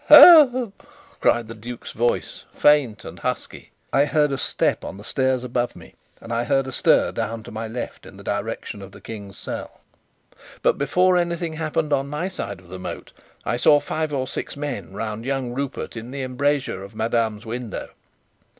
[0.07, 0.81] "Help!"
[1.19, 3.69] cried the duke's voice, faint and husky.
[3.93, 7.43] I heard a step on the stairs above me; and I heard a stir down
[7.43, 9.81] to my left, in the direction of the King's cell.
[10.63, 13.13] But, before anything happened on my side of the moat,
[13.45, 17.91] I saw five or six men round young Rupert in the embrasure of madame's window.